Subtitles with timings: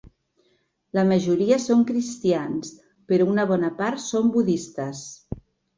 [0.99, 2.73] La majoria són cristians
[3.13, 5.09] però una bona part són budistes.